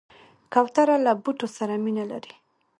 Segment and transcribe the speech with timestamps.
[0.53, 2.33] کوتره له بوټو سره مینه لري.